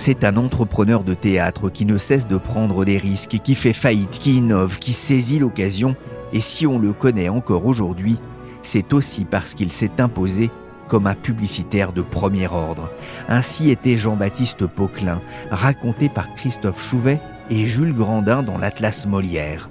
[0.00, 4.12] C'est un entrepreneur de théâtre qui ne cesse de prendre des risques, qui fait faillite,
[4.20, 5.96] qui innove, qui saisit l'occasion.
[6.32, 8.16] Et si on le connaît encore aujourd'hui,
[8.62, 10.50] c'est aussi parce qu'il s'est imposé
[10.86, 12.88] comme un publicitaire de premier ordre.
[13.28, 15.20] Ainsi était Jean-Baptiste Poquelin,
[15.50, 17.20] raconté par Christophe Chouvet
[17.50, 19.68] et Jules Grandin dans l'Atlas Molière.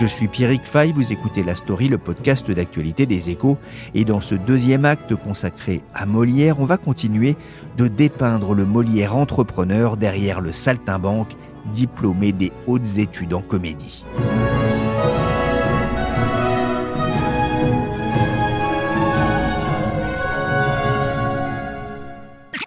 [0.00, 3.58] Je suis Pierrick Fay, vous écoutez La Story, le podcast d'actualité des échos.
[3.94, 7.36] Et dans ce deuxième acte consacré à Molière, on va continuer
[7.76, 14.06] de dépeindre le Molière entrepreneur derrière le saltimbanque, diplômé des hautes études en comédie.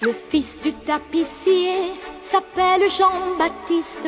[0.03, 4.07] Le fils du tapissier s'appelle Jean-Baptiste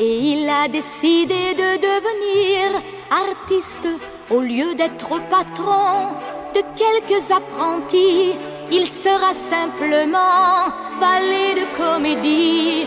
[0.00, 3.88] et il a décidé de devenir artiste
[4.30, 6.14] au lieu d'être patron
[6.54, 8.32] de quelques apprentis.
[8.70, 10.70] Il sera simplement
[11.00, 12.86] valet de comédie.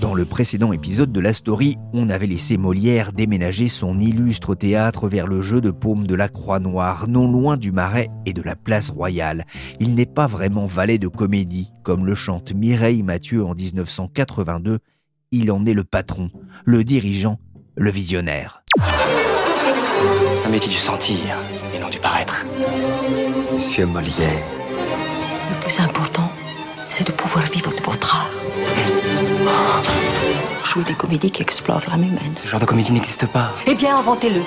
[0.00, 5.08] Dans le précédent épisode de la story, on avait laissé Molière déménager son illustre théâtre
[5.08, 8.56] vers le jeu de paume de la Croix-Noire, non loin du Marais et de la
[8.56, 9.44] Place Royale.
[9.78, 14.78] Il n'est pas vraiment valet de comédie, comme le chante Mireille Mathieu en 1982.
[15.34, 16.30] Il en est le patron,
[16.66, 17.38] le dirigeant,
[17.74, 18.62] le visionnaire.
[20.34, 21.16] C'est un métier du sentir
[21.74, 22.44] et non du paraître.
[23.50, 24.44] Monsieur Molière.
[25.48, 26.30] Le plus important,
[26.90, 28.30] c'est de pouvoir vivre de votre art.
[30.66, 32.34] Jouer des comédies qui explorent l'âme humaine.
[32.34, 33.54] Ce genre de comédie n'existe pas.
[33.66, 34.42] Eh bien, inventez-le.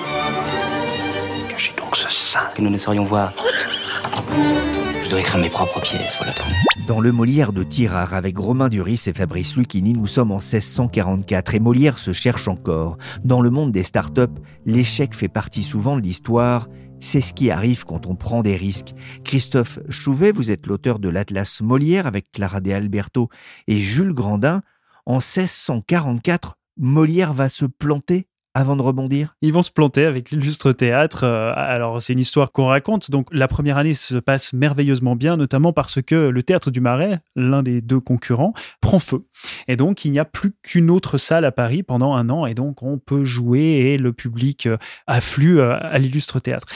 [1.48, 3.32] Cachez donc ce sein que nous ne saurions voir.
[5.06, 6.42] Je dois écrire mes propres pièces, voilà tout.
[6.88, 11.54] Dans le Molière de Tirard avec Romain Duris et Fabrice Lucchini, nous sommes en 1644
[11.54, 12.98] et Molière se cherche encore.
[13.22, 14.34] Dans le monde des startups,
[14.64, 16.68] l'échec fait partie souvent de l'histoire.
[16.98, 18.96] C'est ce qui arrive quand on prend des risques.
[19.22, 23.28] Christophe Chouvet, vous êtes l'auteur de l'Atlas Molière avec Clara de Alberto
[23.68, 24.62] et Jules Grandin.
[25.04, 29.36] En 1644, Molière va se planter avant de rebondir?
[29.42, 31.24] Ils vont se planter avec l'illustre théâtre.
[31.24, 33.10] Euh, alors, c'est une histoire qu'on raconte.
[33.10, 37.20] Donc, la première année se passe merveilleusement bien, notamment parce que le théâtre du Marais,
[37.36, 39.26] l'un des deux concurrents, prend feu.
[39.68, 42.46] Et donc, il n'y a plus qu'une autre salle à Paris pendant un an.
[42.46, 46.66] Et donc, on peut jouer et le public euh, afflue euh, à l'illustre théâtre.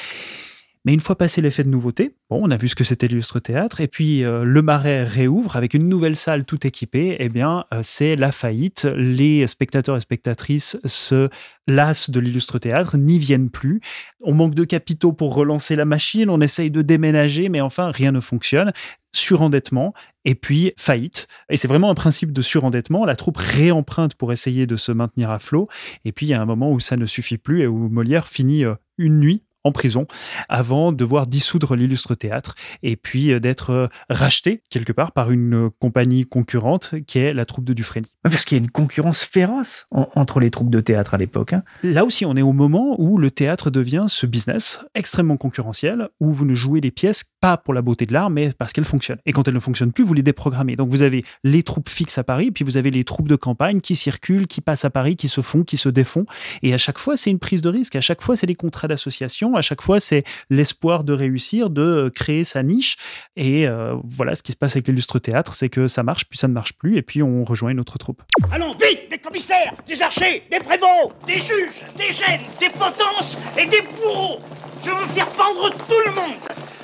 [0.86, 3.38] Mais une fois passé l'effet de nouveauté, bon, on a vu ce que c'était l'illustre
[3.38, 7.66] théâtre, et puis euh, le Marais réouvre avec une nouvelle salle tout équipée, eh bien,
[7.74, 8.88] euh, c'est la faillite.
[8.96, 11.28] Les spectateurs et spectatrices se
[11.66, 13.80] lassent de l'illustre théâtre, n'y viennent plus.
[14.22, 18.10] On manque de capitaux pour relancer la machine, on essaye de déménager, mais enfin, rien
[18.10, 18.72] ne fonctionne
[19.12, 19.92] surendettement
[20.24, 21.28] et puis faillite.
[21.50, 23.04] Et c'est vraiment un principe de surendettement.
[23.04, 25.68] La troupe réemprunte pour essayer de se maintenir à flot.
[26.04, 28.28] Et puis il y a un moment où ça ne suffit plus et où Molière
[28.28, 30.06] finit euh, une nuit en prison
[30.48, 35.30] avant de voir dissoudre l'illustre théâtre et puis euh, d'être euh, racheté quelque part par
[35.30, 38.04] une euh, compagnie concurrente qui est la troupe de Dufresne.
[38.22, 41.52] Parce qu'il y a une concurrence féroce entre les troupes de théâtre à l'époque.
[41.52, 41.62] Hein.
[41.82, 46.32] Là aussi, on est au moment où le théâtre devient ce business extrêmement concurrentiel où
[46.32, 49.20] vous ne jouez les pièces pas pour la beauté de l'art, mais parce qu'elles fonctionnent.
[49.26, 50.76] Et quand elles ne fonctionnent plus, vous les déprogrammez.
[50.76, 53.80] Donc vous avez les troupes fixes à Paris, puis vous avez les troupes de campagne
[53.80, 56.26] qui circulent, qui passent à Paris, qui se font, qui se défont.
[56.62, 57.96] Et à chaque fois, c'est une prise de risque.
[57.96, 61.82] À chaque fois, c'est des contrats d'association à chaque fois, c'est l'espoir de réussir, de
[61.82, 62.96] euh, créer sa niche.
[63.36, 66.38] Et euh, voilà, ce qui se passe avec l'illustre théâtre, c'est que ça marche, puis
[66.38, 68.22] ça ne marche plus, et puis on rejoint une autre troupe.
[68.52, 73.66] Allons, vite Des commissaires, des archers, des prévôts, des juges, des gènes, des potences et
[73.66, 74.40] des bourreaux
[74.84, 76.36] Je veux faire pendre tout le monde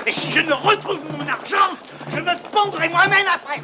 [0.07, 1.77] Et si je ne retrouve mon argent,
[2.09, 3.61] je me pendrai moi-même après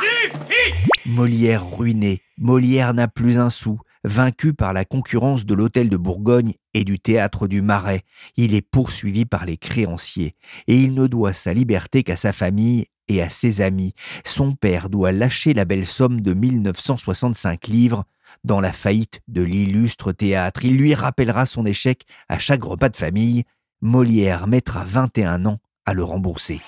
[0.00, 0.74] Suffit
[1.06, 3.78] Molière ruiné, Molière n'a plus un sou.
[4.04, 8.02] Vaincu par la concurrence de l'hôtel de Bourgogne et du théâtre du Marais,
[8.36, 10.36] il est poursuivi par les créanciers
[10.66, 13.94] et il ne doit sa liberté qu'à sa famille et à ses amis.
[14.24, 18.04] Son père doit lâcher la belle somme de 1965 livres
[18.44, 20.64] dans la faillite de l'illustre théâtre.
[20.64, 23.44] Il lui rappellera son échec à chaque repas de famille.
[23.80, 26.60] Molière mettra 21 ans à le rembourser.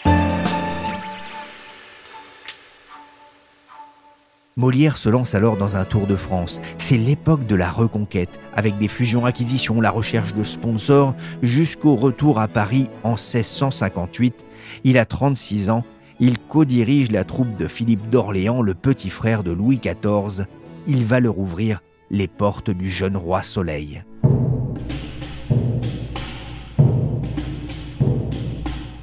[4.59, 6.63] Molière se lance alors dans un tour de France.
[6.79, 12.49] C'est l'époque de la reconquête, avec des fusions-acquisitions, la recherche de sponsors, jusqu'au retour à
[12.49, 14.47] Paris en 1658.
[14.85, 15.85] Il a 36 ans,
[16.21, 20.47] il co-dirige la troupe de Philippe d'Orléans, le petit frère de Louis XIV.
[20.87, 24.05] Il va leur ouvrir les portes du jeune roi Soleil.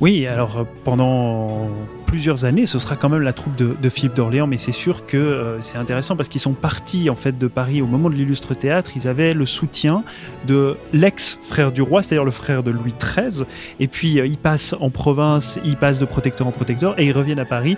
[0.04, 1.70] Oui, alors euh, pendant
[2.08, 5.16] plusieurs années, ce sera quand même la troupe de, Philippe d'Orléans, mais c'est sûr que
[5.16, 8.54] euh, c'est intéressant parce qu'ils sont partis en fait de Paris au moment de l'illustre
[8.54, 8.92] théâtre.
[8.98, 10.04] Ils avaient le soutien
[10.46, 13.46] de l'ex-frère du roi, c'est-à-dire le frère de Louis XIII,
[13.80, 17.14] et puis euh, ils passent en province, ils passent de protecteur en protecteur, et ils
[17.14, 17.78] reviennent à Paris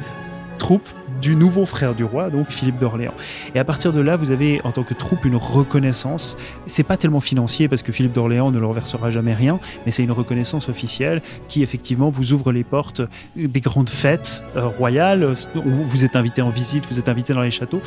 [0.58, 0.88] troupe
[1.26, 3.14] du nouveau frère du roi, donc Philippe d'Orléans.
[3.56, 6.38] Et à partir de là, vous avez en tant que troupe une reconnaissance.
[6.68, 10.04] C'est pas tellement financier parce que Philippe d'Orléans ne leur versera jamais rien, mais c'est
[10.04, 13.02] une reconnaissance officielle qui effectivement vous ouvre les portes
[13.36, 15.34] des grandes fêtes euh, royales.
[15.56, 17.82] Vous êtes invité en visite, vous êtes invité dans les châteaux.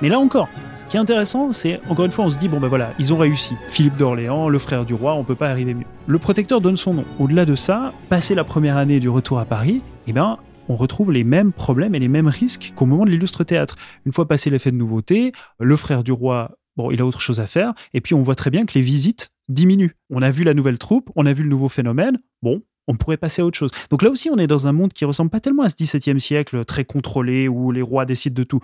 [0.00, 2.58] Mais là encore, ce qui est intéressant, c'est encore une fois, on se dit bon
[2.58, 3.54] ben voilà, ils ont réussi.
[3.68, 5.86] Philippe d'Orléans, le frère du roi, on peut pas arriver mieux.
[6.08, 7.04] Le protecteur donne son nom.
[7.20, 10.38] Au-delà de ça, passé la première année du retour à Paris, eh bien,
[10.68, 13.76] on retrouve les mêmes problèmes et les mêmes risques qu'au moment de l'illustre théâtre.
[14.06, 17.40] Une fois passé l'effet de nouveauté, le frère du roi, bon, il a autre chose
[17.40, 19.96] à faire, et puis on voit très bien que les visites diminuent.
[20.10, 23.16] On a vu la nouvelle troupe, on a vu le nouveau phénomène, bon, on pourrait
[23.16, 23.70] passer à autre chose.
[23.90, 26.20] Donc là aussi, on est dans un monde qui ressemble pas tellement à ce XVIIe
[26.20, 28.60] siècle très contrôlé où les rois décident de tout.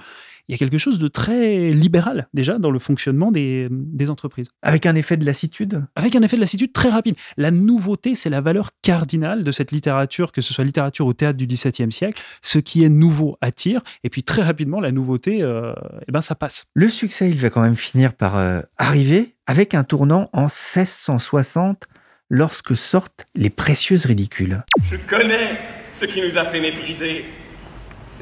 [0.49, 3.69] Il y a quelque chose de très libéral déjà dans le fonctionnement des,
[4.09, 4.50] entreprises.
[4.62, 5.85] Avec un effet de lassitude?
[5.94, 7.17] Avec un effet de lassitude très rapide.
[7.37, 11.37] La nouveauté, c'est la valeur cardinale de cette littérature, que ce soit littérature ou théâtre
[11.37, 12.23] du XVIIe siècle.
[12.41, 15.75] Ce qui est nouveau attire, et puis très rapidement, la nouveauté, euh,
[16.06, 16.69] eh ben, ça passe.
[16.73, 21.88] Le succès, il va quand même finir par euh, arriver avec un tournant en 1660
[22.31, 24.63] lorsque sortent les précieuses ridicules.
[24.91, 25.59] Je connais
[25.93, 27.25] ce qui nous a fait mépriser.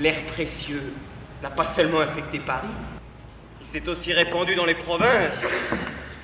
[0.01, 0.83] L'air précieux
[1.43, 2.69] n'a pas seulement infecté Paris,
[3.61, 5.53] il s'est aussi répandu dans les provinces.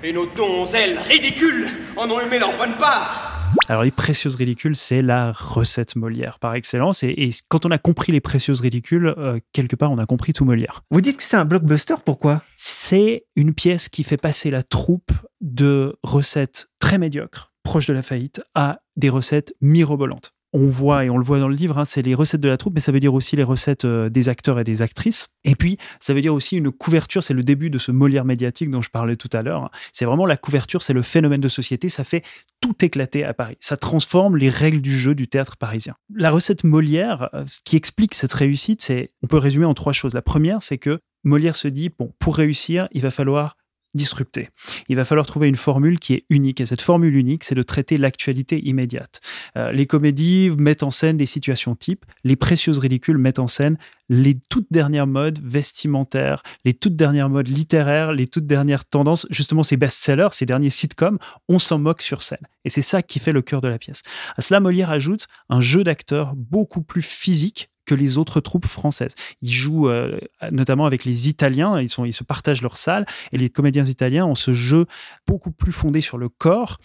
[0.04, 3.50] Et nos donzelles ridicules en ont aimé leur bonne part.
[3.68, 7.02] Alors, les précieuses ridicules, c'est la recette Molière par excellence.
[7.02, 10.44] Et, quand on a compris les précieuses ridicules, euh, quelque part, on a compris tout
[10.44, 10.82] Molière.
[10.90, 12.42] Vous dites que c'est un blockbuster, pourquoi?
[12.56, 18.02] C'est une pièce qui fait passer la troupe de recettes très médiocres proche de la
[18.02, 20.34] faillite à des recettes mirobolantes.
[20.54, 22.58] On voit, et on le voit dans le livre, hein, c'est les recettes de la
[22.58, 25.30] troupe, mais ça veut dire aussi les recettes euh, des acteurs et des actrices.
[25.44, 28.70] Et puis, ça veut dire aussi une couverture, c'est le début de ce Molière médiatique
[28.70, 29.70] dont je parlais tout à l'heure.
[29.94, 32.22] C'est vraiment la couverture, c'est le phénomène de société, ça fait
[32.60, 33.56] tout éclater à Paris.
[33.60, 35.94] Ça transforme les règles du jeu du théâtre parisien.
[36.14, 39.94] La recette Molière, euh, ce qui explique cette réussite, c'est, on peut résumer en trois
[39.94, 40.12] choses.
[40.12, 43.56] La première, c'est que Molière se dit, bon, pour réussir, il va falloir
[43.94, 44.48] disrupter.
[44.88, 46.60] Il va falloir trouver une formule qui est unique.
[46.60, 49.20] Et cette formule unique, c'est de traiter l'actualité immédiate.
[49.56, 52.04] Euh, les comédies mettent en scène des situations types.
[52.24, 53.76] Les précieuses ridicules mettent en scène
[54.08, 59.62] les toutes dernières modes vestimentaires, les toutes dernières modes littéraires, les toutes dernières tendances, justement
[59.62, 61.18] ces best-sellers, ces derniers sitcoms,
[61.48, 62.46] on s'en moque sur scène.
[62.64, 64.02] Et c'est ça qui fait le cœur de la pièce.
[64.36, 69.14] À cela, Molière ajoute un jeu d'acteurs beaucoup plus physique les autres troupes françaises.
[69.40, 70.18] Ils jouent euh,
[70.50, 74.34] notamment avec les Italiens, ils, ils se partagent leur salle, et les comédiens italiens ont
[74.34, 74.86] ce jeu
[75.26, 76.78] beaucoup plus fondé sur le corps,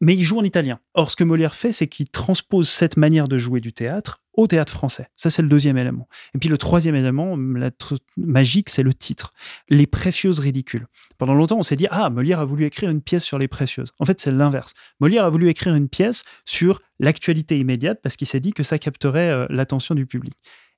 [0.00, 0.78] mais ils jouent en italien.
[0.94, 4.46] Or, ce que Molière fait, c'est qu'il transpose cette manière de jouer du théâtre au
[4.46, 5.08] théâtre français.
[5.16, 6.08] Ça, c'est le deuxième élément.
[6.34, 7.70] Et puis le troisième élément, la
[8.16, 9.32] magique, c'est le titre.
[9.68, 10.86] Les précieuses ridicules.
[11.18, 13.92] Pendant longtemps, on s'est dit, ah, Molière a voulu écrire une pièce sur les précieuses.
[13.98, 14.74] En fait, c'est l'inverse.
[15.00, 18.78] Molière a voulu écrire une pièce sur l'actualité immédiate parce qu'il s'est dit que ça
[18.78, 20.34] capterait euh, l'attention du public.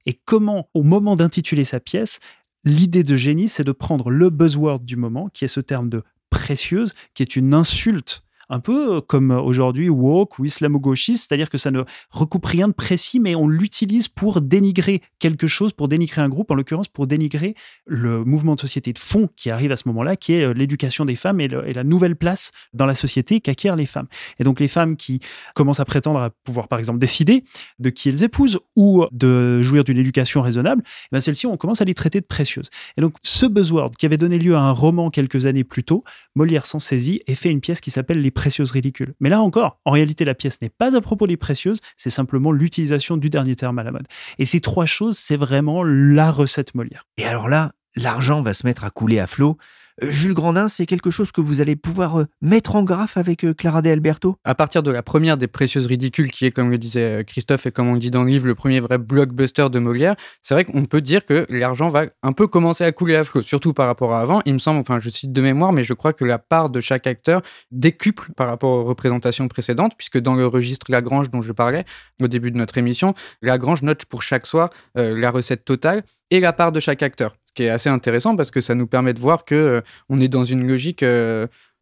[0.06, 2.20] Et comment, au moment d'intituler sa pièce,
[2.64, 6.02] l'idée de génie, c'est de prendre le buzzword du moment, qui est ce terme de
[6.30, 11.70] précieuse, qui est une insulte un peu comme aujourd'hui woke ou islamo-gauchiste, c'est-à-dire que ça
[11.70, 16.28] ne recoupe rien de précis, mais on l'utilise pour dénigrer quelque chose, pour dénigrer un
[16.28, 17.54] groupe, en l'occurrence pour dénigrer
[17.86, 21.04] le mouvement de société de fond qui arrive à ce moment-là, qui est euh, l'éducation
[21.04, 24.06] des femmes et, la nouvelle place dans la société qu'acquièrent les femmes.
[24.38, 25.20] Et donc les femmes qui
[25.54, 27.42] commencent à prétendre à pouvoir, par exemple, décider
[27.78, 31.80] de qui elles épousent ou de jouir d'une éducation raisonnable, eh ben celles-ci, on commence
[31.80, 32.70] à les traiter de précieuses.
[32.96, 36.02] Et donc ce buzzword qui avait donné lieu à un roman quelques années plus tôt,
[36.34, 39.14] Molière s'en saisit et fait une pièce qui s'appelle Les précieuses ridicules.
[39.18, 42.52] Mais là encore, en réalité, la pièce n'est pas à propos des précieuses, c'est simplement
[42.52, 44.06] l'utilisation du dernier terme à la mode.
[44.38, 47.04] Et ces trois choses, c'est vraiment la recette Molière.
[47.16, 49.56] Et alors là, l'argent va se mettre à couler à flot.
[50.02, 53.54] Jules Grandin, c'est quelque chose que vous allez pouvoir euh, mettre en graphe avec euh,
[53.54, 54.36] Clara de Alberto?
[54.44, 57.64] À partir de la première des précieuses ridicules, qui est, comme le disait euh, Christophe
[57.64, 60.66] et comme on dit dans le livre, le premier vrai blockbuster de Molière, c'est vrai
[60.66, 63.86] qu'on peut dire que l'argent va un peu commencer à couler à flot, surtout par
[63.86, 64.42] rapport à avant.
[64.44, 66.82] Il me semble, enfin je cite de mémoire, mais je crois que la part de
[66.82, 71.52] chaque acteur décuple par rapport aux représentations précédentes, puisque dans le registre Lagrange dont je
[71.52, 71.86] parlais
[72.20, 76.52] au début de notre émission, Lagrange note pour chaque soir la recette totale et la
[76.52, 79.44] part de chaque acteur qui est assez intéressant parce que ça nous permet de voir
[79.44, 81.02] que on est dans une logique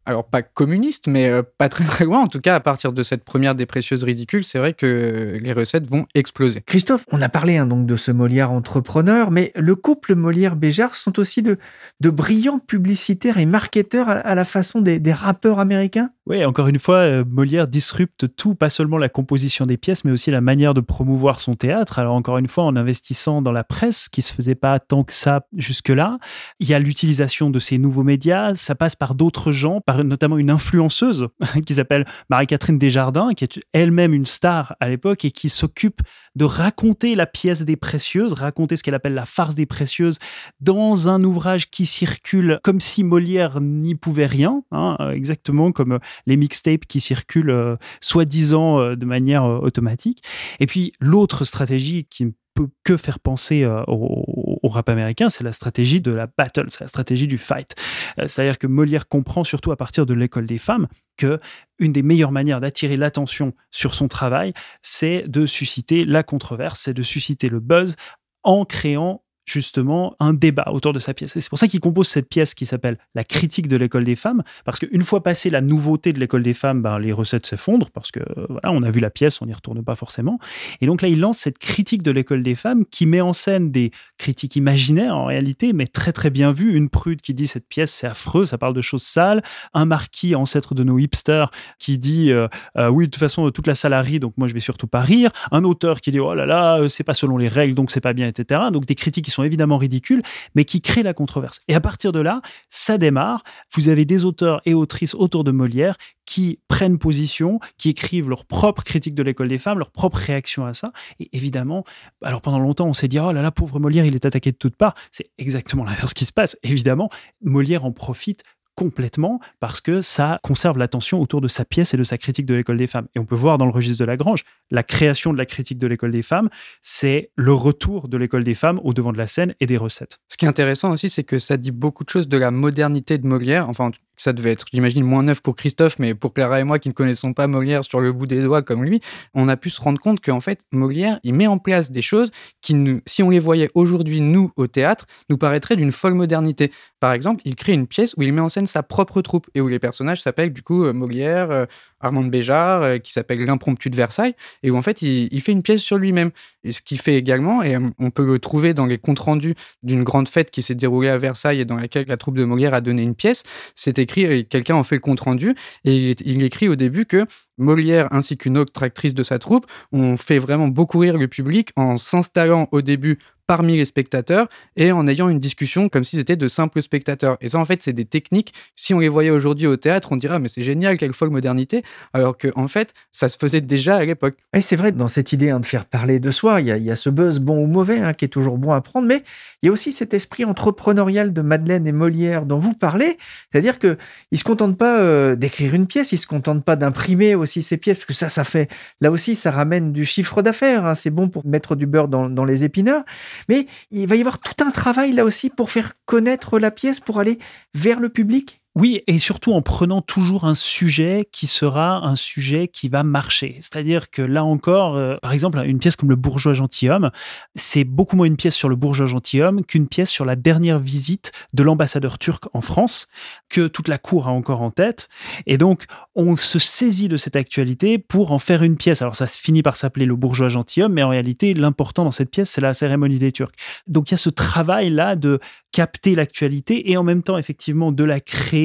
[0.05, 2.19] alors pas communiste, mais euh, pas très très loin.
[2.19, 5.53] En tout cas, à partir de cette première des précieuses ridicules, c'est vrai que les
[5.53, 6.61] recettes vont exploser.
[6.61, 11.19] Christophe, on a parlé hein, donc de ce Molière entrepreneur, mais le couple Molière-Béjart sont
[11.19, 11.57] aussi de,
[12.01, 16.11] brillants publicitaires et marketeurs à, la façon des rappeurs américains?
[16.27, 20.11] Oui, encore une fois, euh, Molière disrupte tout, pas seulement la composition des pièces, mais
[20.11, 21.99] aussi la manière de promouvoir son théâtre.
[21.99, 25.13] Alors encore une fois, en investissant dans la presse, qui se faisait pas tant que
[25.13, 26.17] ça jusque-là,
[26.59, 28.55] il y a l'utilisation de ces nouveaux médias.
[28.55, 31.27] Ça passe par d'autres gens, par notamment une influenceuse
[31.67, 36.01] qui s'appelle Marie-Catherine Desjardins, qui est elle-même une star à l'époque et qui s'occupe
[36.35, 40.17] de raconter la pièce des précieuses, raconter ce qu'elle appelle la farce des précieuses
[40.59, 46.37] dans un ouvrage qui circule comme si Molière n'y pouvait rien, hein, exactement comme les
[46.37, 50.23] mixtapes qui circulent euh, soi-disant euh, de manière euh, automatique.
[50.59, 54.23] Et puis l'autre stratégie qui ne peut que faire penser au,
[54.63, 57.75] au, rap américain, c'est la stratégie de la battle, c'est la stratégie du fight.
[58.17, 61.37] C'est-à-dire que Molière comprend surtout à partir de l'école des femmes que
[61.79, 66.93] une des meilleures manières d'attirer l'attention sur son travail, c'est de susciter la controverse, c'est
[66.93, 67.97] de susciter le buzz
[68.43, 71.35] en créant justement un débat autour de sa pièce.
[71.35, 74.15] Et c'est pour ça qu'il compose cette pièce qui s'appelle La critique de l'école des
[74.15, 77.91] femmes, parce qu'une fois passée la nouveauté de l'école des femmes, ben, les recettes s'effondrent,
[77.91, 80.39] parce que voilà, on a vu la pièce, on n'y retourne pas forcément.
[80.81, 83.71] Et donc là, il lance cette critique de l'école des femmes qui met en scène
[83.71, 86.75] des critiques imaginaires en réalité, mais très très bien vues.
[86.75, 89.41] Une prude qui dit cette pièce c'est affreux, ça parle de choses sales.
[89.73, 92.47] Un marquis, ancêtre de nos hipsters, qui dit euh,
[92.77, 95.31] euh, oui, de toute façon, toute la salarie, donc moi je vais surtout pas rire.
[95.51, 98.01] Un auteur qui dit oh là là, euh, c'est pas selon les règles, donc c'est
[98.01, 98.61] pas bien, etc.
[98.71, 100.21] Donc des critiques qui sont évidemment ridicules,
[100.55, 101.61] mais qui créent la controverse.
[101.67, 103.43] Et à partir de là, ça démarre.
[103.73, 108.45] Vous avez des auteurs et autrices autour de Molière qui prennent position, qui écrivent leur
[108.45, 110.91] propre critique de l'école des femmes, leur propre réaction à ça.
[111.19, 111.83] Et évidemment,
[112.23, 114.57] alors pendant longtemps, on s'est dit, oh là là, pauvre Molière, il est attaqué de
[114.57, 114.95] toutes parts.
[115.11, 116.57] C'est exactement l'inverse qui se passe.
[116.63, 117.09] Évidemment,
[117.41, 118.43] Molière en profite
[118.75, 122.53] complètement parce que ça conserve l'attention autour de sa pièce et de sa critique de
[122.53, 123.07] l'école des femmes.
[123.15, 125.87] Et on peut voir dans le registre de Lagrange, la création de la critique de
[125.87, 126.49] l'école des femmes,
[126.81, 130.19] c'est le retour de l'école des femmes au devant de la scène et des recettes.
[130.29, 133.17] Ce qui est intéressant aussi, c'est que ça dit beaucoup de choses de la modernité
[133.17, 136.63] de Molière, enfin ça devait être, j'imagine, moins neuf pour Christophe, mais pour Clara et
[136.63, 139.01] moi qui ne connaissons pas Molière sur le bout des doigts comme lui,
[139.33, 142.31] on a pu se rendre compte qu'en fait, Molière, il met en place des choses
[142.61, 146.71] qui, si on les voyait aujourd'hui, nous, au théâtre, nous paraîtraient d'une folle modernité.
[146.99, 149.61] Par exemple, il crée une pièce où il met en scène sa propre troupe et
[149.61, 151.67] où les personnages s'appellent du coup euh, Molière,
[152.05, 155.63] Armand Béjart, euh, qui s'appelle L'impromptu de Versailles, et où en fait il, fait une
[155.63, 156.31] pièce sur lui-même.
[156.63, 159.55] Et ce qu'il fait également, et euh, on peut le trouver dans les comptes rendus
[159.83, 162.73] d'une grande fête qui s'est déroulée à Versailles et dans laquelle la troupe de Molière
[162.73, 163.43] a donné une pièce,
[163.75, 167.25] c'est écrit, euh, quelqu'un en fait le compte rendu, et il, écrit au début que
[167.57, 171.69] Molière ainsi qu'une autre actrice de sa troupe ont fait vraiment beaucoup rire le public
[171.75, 176.35] en s'installant au début parmi les spectateurs et en ayant une discussion comme si c'était
[176.35, 177.37] de simples spectateurs.
[177.41, 178.53] Et ça, en fait, c'est des techniques.
[178.75, 181.29] Si on les voyait aujourd'hui au théâtre, on dirait, ah, mais c'est génial, quelle folle
[181.29, 181.83] modernité.
[182.13, 184.35] Alors que, en fait, ça se faisait déjà à l'époque.
[184.53, 186.95] Et c'est vrai, dans cette idée hein, de faire parler de soi, il y, a,
[186.95, 189.23] ce buzz bon ou mauvais hein, qui est toujours bon à prendre, mais
[189.61, 193.17] il y a aussi cet esprit entrepreneurial de Madeleine et Molière dont vous parlez.
[193.51, 193.97] C'est-à-dire qu'ils
[194.31, 197.63] ne se contentent pas euh, d'écrire une pièce, ils ne se contentent pas d'imprimer aussi
[197.63, 198.69] ces pièces, parce que ça, ça fait,
[199.01, 200.85] là aussi, ça ramène du chiffre d'affaires.
[200.85, 200.95] Hein.
[200.95, 203.03] c'est bon pour mettre du beurre dans, dans les épinards.
[203.49, 206.99] Mais il va y avoir tout un travail là aussi pour faire connaître la pièce,
[206.99, 207.39] pour aller
[207.73, 208.61] vers le public.
[208.77, 213.55] Oui, et surtout en prenant toujours un sujet qui sera un sujet qui va marcher.
[213.61, 217.09] C'est-à-dire que là encore, euh, par exemple, une pièce comme Le bourgeois gentilhomme,
[217.55, 221.31] c'est beaucoup moins une pièce sur le bourgeois gentilhomme qu'une pièce sur la dernière visite
[221.53, 223.07] de l'ambassadeur turc en France,
[223.47, 225.07] que toute la cour a encore en tête.
[225.45, 229.01] Et donc, on se saisit de cette actualité pour en faire une pièce.
[229.01, 232.49] Alors, ça finit par s'appeler Le bourgeois gentilhomme, mais en réalité, l'important dans cette pièce,
[232.49, 233.53] c'est la cérémonie des Turcs.
[233.87, 235.39] Donc, il y a ce travail-là de
[235.71, 238.64] capter l'actualité et en même temps, effectivement, de la créer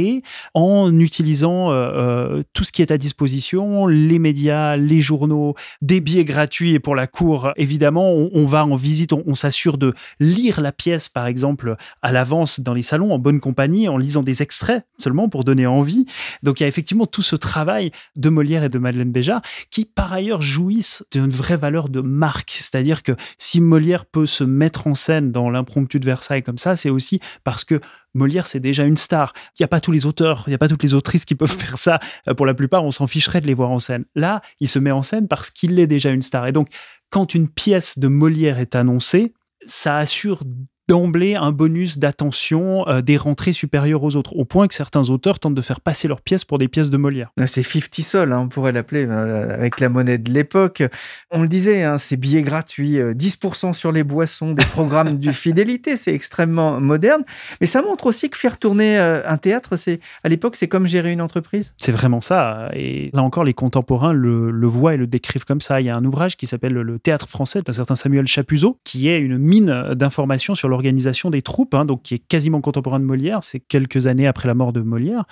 [0.54, 6.00] en utilisant euh, euh, tout ce qui est à disposition, les médias, les journaux, des
[6.00, 10.60] billets gratuits et pour la cour, évidemment, on, va en visite, on, s'assure de lire
[10.60, 14.42] la pièce, par exemple, à l'avance dans les salons, en bonne compagnie, en lisant des
[14.42, 16.06] extraits seulement pour donner envie.
[16.42, 19.84] Donc il y a effectivement tout ce travail de Molière et de Madeleine Béjart qui,
[19.84, 22.50] par ailleurs, jouissent d'une vraie valeur de marque.
[22.50, 26.76] C'est-à-dire que si Molière peut se mettre en scène dans l'impromptu de Versailles comme ça,
[26.76, 27.80] c'est aussi parce que
[28.14, 29.32] Molière, c'est déjà une star.
[29.58, 31.34] Il n'y a pas tous les auteurs, il n'y a pas toutes les autrices qui
[31.34, 31.98] peuvent faire ça.
[32.28, 34.04] Euh, pour la plupart, on s'en ficherait de les voir en scène.
[34.14, 36.46] Là, il se met en scène parce qu'il est déjà une star.
[36.46, 36.68] Et donc,
[37.10, 39.34] quand une pièce de Molière est annoncée,
[39.66, 40.42] ça assure
[40.90, 45.38] d'emblée un bonus d'attention euh, des rentrées supérieures aux autres, au point que certains auteurs
[45.38, 47.30] tentent de faire passer leurs pièces pour des pièces de Molière.
[47.46, 50.82] C'est 50 sols, hein, on pourrait l'appeler, euh, avec la monnaie de l'époque.
[51.30, 55.94] On le disait, hein, c'est billets gratuits, 10% sur les boissons, des programmes du fidélité,
[55.94, 57.22] c'est extrêmement moderne.
[57.60, 61.12] Mais ça montre aussi que faire tourner un théâtre, c'est à l'époque, c'est comme gérer
[61.12, 61.72] une entreprise.
[61.76, 62.68] C'est vraiment ça.
[62.74, 65.80] Et là encore, les contemporains le, le voient et le décrivent comme ça.
[65.80, 69.08] Il y a un ouvrage qui s'appelle Le théâtre français d'un certain Samuel Chapuzot, qui
[69.08, 73.04] est une mine d'informations sur l'organisation des troupes, hein, donc qui est quasiment contemporain de
[73.04, 75.24] Molière, c'est quelques années après la mort de Molière,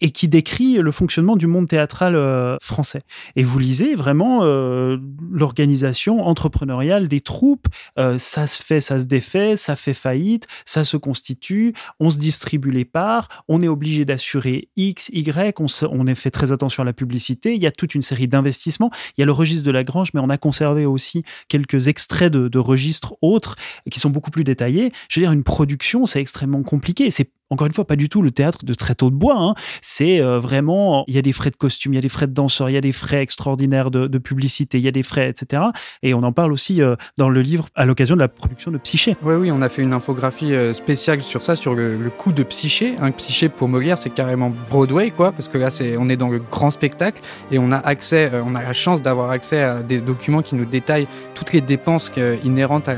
[0.00, 3.02] et qui décrit le fonctionnement du monde théâtral euh, français.
[3.36, 4.96] Et vous lisez vraiment euh,
[5.30, 7.66] l'organisation entrepreneuriale des troupes,
[7.98, 12.18] euh, ça se fait, ça se défait, ça fait faillite, ça se constitue, on se
[12.18, 15.68] distribue les parts, on est obligé d'assurer X, Y, on,
[16.14, 19.22] fait très attention à la publicité, il y a toute une série d'investissements, il y
[19.22, 23.14] a le registre de la grange, mais on a conservé aussi quelques extraits de registres
[23.20, 23.56] autres
[23.90, 24.77] qui sont beaucoup plus détaillés.
[25.08, 27.10] Je veux dire, une production, c'est extrêmement compliqué.
[27.10, 29.36] C'est encore une fois, pas du tout le théâtre de tréteau de bois.
[29.38, 29.54] Hein.
[29.80, 32.26] C'est euh, vraiment, il y a des frais de costume, il y a des frais
[32.26, 35.30] de danseurs, il y a des frais extraordinaires de, publicité, il y a des frais,
[35.30, 35.62] etc.
[36.02, 38.78] Et on en parle aussi euh, dans le livre à l'occasion de la production de
[38.78, 39.16] Psyché.
[39.22, 42.42] Oui, oui, on a fait une infographie euh, spéciale sur ça, sur le, coût de
[42.42, 42.96] Psyché.
[43.00, 46.28] Un Psyché pour Molière, c'est carrément Broadway, quoi, parce que là, c'est, on est dans
[46.28, 49.98] le grand spectacle et on a accès, on a la chance d'avoir accès à des
[49.98, 52.10] documents qui nous détaillent toutes les dépenses
[52.44, 52.96] inhérentes à,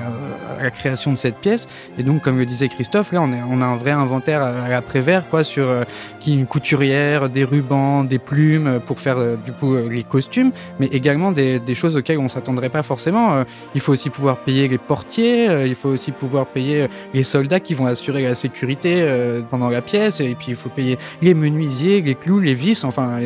[0.61, 1.69] la création de cette pièce.
[1.99, 5.45] Et donc, comme le disait Christophe, là, on a un vrai inventaire à, l'après-vert, quoi,
[5.45, 5.85] sur euh,
[6.21, 10.53] qui une couturière, des rubans, des plumes euh, pour faire euh, du coup les costumes,
[10.79, 13.45] mais également des, choses auxquelles on s'attendrait pas forcément.
[13.75, 17.75] il faut aussi pouvoir payer les portiers, il faut aussi pouvoir payer les soldats qui
[17.75, 19.09] vont assurer la sécurité
[19.51, 22.85] pendant la pièce, et puis il faut payer les menuisiers, les clous, les vis.
[22.85, 23.21] Enfin,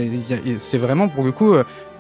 [0.59, 1.55] c'est vraiment pour le coup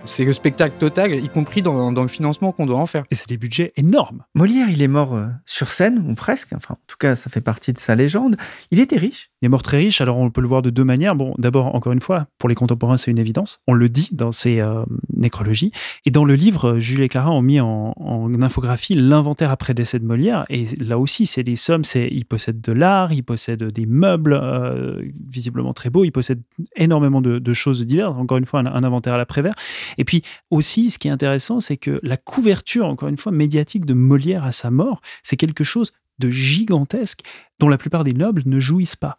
[0.04, 3.04] c'est le spectacle total, y compris dans, le financement qu'on doit en faire.
[3.10, 4.24] Et c'est des budgets énormes.
[4.34, 7.40] Molière, il est mort euh, sur scène, ou presque, enfin, en tout cas, ça fait
[7.40, 8.36] partie de sa légende.
[8.70, 9.30] Il était riche.
[9.44, 11.14] Il est mort très riche, alors on peut le voir de deux manières.
[11.14, 13.60] Bon, d'abord, encore une fois, pour les contemporains, c'est une évidence.
[13.66, 15.70] On le dit dans ses euh, nécrologies.
[16.06, 17.92] Et dans le livre, Jules et Clara ont mis en,
[18.40, 20.46] infographie l'inventaire après décès de Molière.
[20.48, 21.84] Et là aussi, c'est des sommes.
[21.84, 26.40] C'est, il possède de l'art, il possède des meubles euh, visiblement très beaux, il possède
[26.76, 28.16] énormément de, choses diverses.
[28.16, 29.52] Encore une fois, un, un inventaire à l'après-vert.
[29.98, 33.84] Et puis aussi, ce qui est intéressant, c'est que la couverture, encore une fois, médiatique
[33.84, 37.20] de Molière à sa mort, c'est quelque chose de gigantesque
[37.58, 39.16] dont la plupart des nobles ne jouissent pas.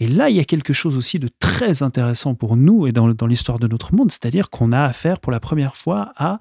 [0.00, 3.08] Et là, il y a quelque chose aussi de très intéressant pour nous et dans,
[3.08, 6.38] dans l'histoire de notre monde, c'est-à-dire qu'on a affaire pour la première fois à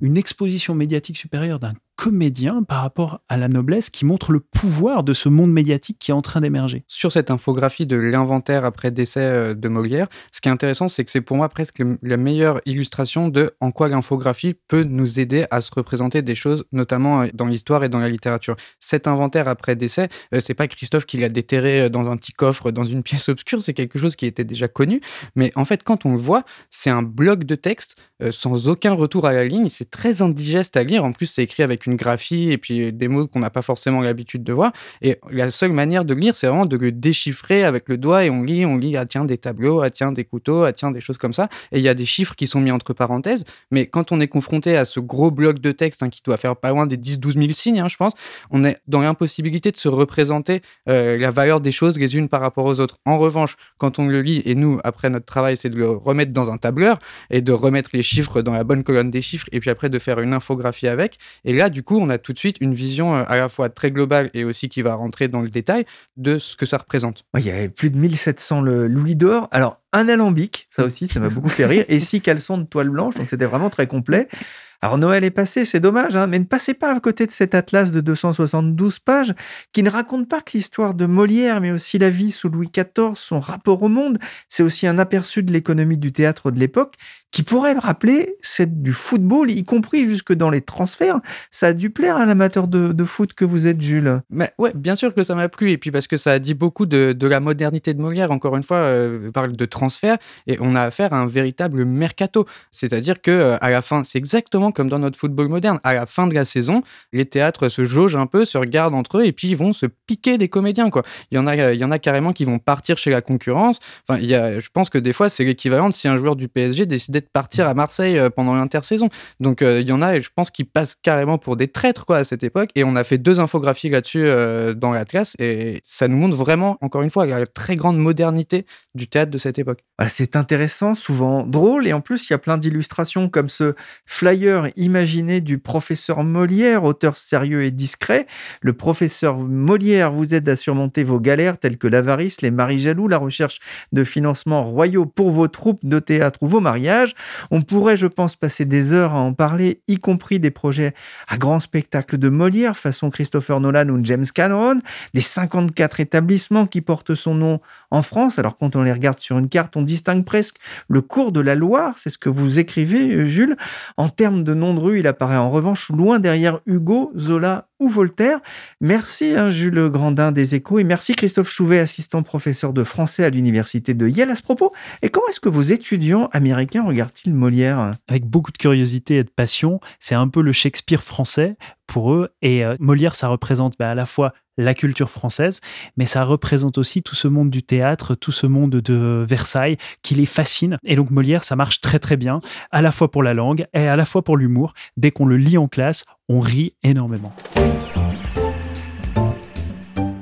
[0.00, 5.04] une exposition médiatique supérieure d'un comédien par rapport à la noblesse qui montre le pouvoir
[5.04, 6.84] de ce monde médiatique qui est en train d'émerger.
[6.88, 11.04] Sur cette infographie de l'inventaire après décès euh, de Molière, ce qui est intéressant, c'est
[11.04, 15.46] que c'est pour moi presque la meilleure illustration de en quoi l'infographie peut nous aider
[15.50, 18.56] à se représenter des choses, notamment euh, dans l'histoire et dans la littérature.
[18.80, 22.70] Cet inventaire après décès, euh, c'est pas Christophe qui l'a déterré dans un petit coffre,
[22.70, 25.00] dans une pièce obscure, c'est quelque chose qui était déjà connu.
[25.36, 27.96] Mais en fait, quand on le voit, c'est un bloc de texte
[28.30, 29.68] sans aucun retour à la ligne.
[29.68, 31.04] C'est très indigeste à lire.
[31.04, 34.00] En plus, c'est écrit avec une graphie et puis des mots qu'on n'a pas forcément
[34.00, 34.72] l'habitude de voir.
[35.02, 38.30] Et la seule manière de lire, c'est vraiment de le déchiffrer avec le doigt et
[38.30, 41.00] on lit, on lit, ah tiens, des tableaux, ah tiens, des couteaux, ah tiens, des
[41.00, 41.48] choses comme ça.
[41.72, 43.44] Et il y a des chiffres qui sont mis entre parenthèses.
[43.70, 46.56] Mais quand on est confronté à ce gros bloc de texte hein, qui doit faire
[46.56, 48.12] pas loin des 10-12 000 signes, hein, je pense,
[48.50, 52.40] on est dans l'impossibilité de se représenter euh, la valeur des choses les unes par
[52.40, 52.98] rapport aux autres.
[53.04, 56.32] En revanche, quand on le lit, et nous, après notre travail, c'est de le remettre
[56.32, 56.98] dans un tableur
[57.30, 59.98] et de remettre les chiffres dans la bonne colonne des chiffres et puis après de
[59.98, 61.18] faire une infographie avec.
[61.44, 63.68] Et là, du coup, on a tout de suite une vision euh, à la fois
[63.68, 65.84] très globale et aussi qui va rentrer dans le détail
[66.16, 67.24] de ce que ça représente.
[67.36, 69.48] il y avait plus de 1700 le Louis d'or.
[69.50, 72.88] Alors, un alambic, ça aussi, ça m'a beaucoup fait rire, et six caleçons de toile
[72.88, 74.28] blanche, donc c'était vraiment très complet.
[74.84, 77.54] Alors Noël est passé, c'est dommage, hein, mais ne passez pas à côté de cet
[77.54, 79.32] atlas de 272 pages
[79.72, 83.14] qui ne raconte pas que l'histoire de Molière, mais aussi la vie sous Louis XIV,
[83.14, 84.18] son rapport au monde.
[84.50, 86.96] C'est aussi un aperçu de l'économie du théâtre de l'époque
[87.34, 91.18] qui pourrait rappeler c'est du football, y compris jusque dans les transferts.
[91.50, 94.20] Ça a dû plaire à l'amateur de, foot que vous êtes, Jules.
[94.30, 96.54] Mais ouais, bien sûr que ça m'a plu, et puis parce que ça a dit
[96.54, 98.30] beaucoup de, la modernité de Molière.
[98.30, 100.16] Encore une fois, euh, parle de transfert,
[100.46, 102.46] et on a affaire à un véritable mercato.
[102.70, 105.80] C'est-à-dire que euh, à la fin, c'est exactement comme dans notre football moderne.
[105.82, 109.18] À la fin de la saison, les théâtres se jaugent un peu, se regardent entre
[109.18, 110.88] eux, et puis ils vont se piquer des comédiens.
[110.88, 111.02] Quoi.
[111.32, 113.80] Il y en a, il y en a carrément qui vont partir chez la concurrence.
[114.06, 116.36] Enfin, il y a, je pense que des fois, c'est l'équivalent de si un joueur
[116.36, 119.08] du PSG décidait partir à Marseille euh, pendant l'intersaison.
[119.40, 122.18] Donc euh, il y en a, je pense, qui passent carrément pour des traîtres quoi,
[122.18, 122.70] à cette époque.
[122.74, 125.34] Et on a fait deux infographies là-dessus euh, dans l'Atlas.
[125.38, 129.38] Et ça nous montre vraiment, encore une fois, la très grande modernité du théâtre de
[129.38, 129.80] cette époque.
[130.08, 131.86] c'est intéressant, souvent drôle.
[131.86, 133.74] Et en plus, il y a plein d'illustrations comme ce
[134.06, 138.26] flyer imaginé du professeur Molière, auteur sérieux et discret.
[138.60, 143.08] Le professeur Molière vous aide à surmonter vos galères telles que l'avarice, les maris jaloux,
[143.08, 143.60] la recherche
[143.92, 147.13] de financements royaux pour vos troupes de théâtre ou vos mariages.
[147.50, 150.94] On pourrait, je pense, passer des heures à en parler, y compris des projets
[151.28, 154.78] à grand spectacle de Molière, façon Christopher Nolan ou James Cameron,
[155.14, 158.38] des 54 établissements qui portent son nom en France.
[158.38, 160.56] Alors quand on les regarde sur une carte, on distingue presque
[160.88, 163.56] le cours de la Loire, c'est ce que vous écrivez, Jules.
[163.96, 167.88] En termes de nom de rue, il apparaît en revanche loin derrière Hugo, Zola ou
[167.88, 168.40] Voltaire.
[168.80, 173.30] Merci hein, Jules Grandin des Échos et merci Christophe Chouvet, assistant professeur de français à
[173.30, 174.30] l'université de Yale.
[174.30, 177.92] À ce propos, et comment est-ce que vos étudiants américains regardent-ils Molière?
[178.08, 179.80] Avec beaucoup de curiosité et de passion.
[179.98, 181.56] C'est un peu le Shakespeare français
[181.86, 182.30] pour eux.
[182.42, 185.60] Et euh, Molière, ça représente bah, à la fois la culture française,
[185.96, 190.14] mais ça représente aussi tout ce monde du théâtre, tout ce monde de Versailles qui
[190.14, 190.78] les fascine.
[190.84, 193.88] Et donc Molière, ça marche très très bien, à la fois pour la langue et
[193.88, 194.72] à la fois pour l'humour.
[194.96, 197.32] Dès qu'on le lit en classe, on rit énormément.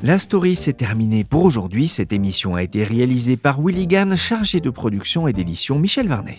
[0.05, 1.87] La story s'est terminée pour aujourd'hui.
[1.87, 6.39] Cette émission a été réalisée par Willy chargé de production et d'édition Michel Varnet.